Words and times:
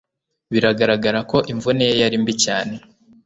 Bigaragara 0.51 1.19
ko 1.29 1.37
imvune 1.51 1.83
ye 1.89 1.93
yari 2.01 2.15
mbi 2.23 2.33
cyane 2.43 2.75